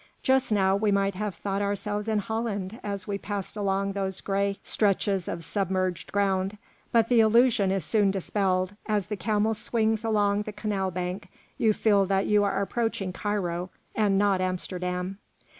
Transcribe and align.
Just 0.23 0.51
now 0.51 0.75
we 0.75 0.91
might 0.91 1.13
have 1.13 1.35
thought 1.35 1.61
ourselves 1.61 2.07
in 2.07 2.17
Holland 2.17 2.79
as 2.83 3.05
we 3.05 3.19
passed 3.19 3.55
along 3.55 3.91
those 3.91 4.19
gray 4.19 4.57
stretches 4.63 5.27
of 5.27 5.43
submerged 5.43 6.11
ground, 6.11 6.57
but 6.91 7.07
the 7.07 7.19
illusion 7.19 7.69
is 7.69 7.85
soon 7.85 8.09
dispelled; 8.09 8.75
as 8.87 9.05
the 9.05 9.15
camel 9.15 9.53
swings 9.53 10.03
along 10.03 10.41
the 10.41 10.53
canal 10.53 10.89
bank, 10.89 11.27
you 11.59 11.71
feel 11.71 12.07
that 12.07 12.25
you 12.25 12.43
are 12.43 12.63
approaching 12.63 13.13
Cairo, 13.13 13.69
and 13.93 14.17
not 14.17 14.41
Amsterdam. 14.41 15.19